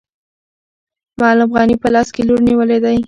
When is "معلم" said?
1.19-1.49